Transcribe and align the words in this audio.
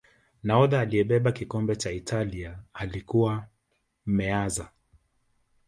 nahodha 0.43 0.79
aliyebeba 0.79 1.31
kikombe 1.31 1.75
cha 1.75 1.91
italia 1.91 2.59
alikuwa 2.73 3.47
Meazza 4.05 4.69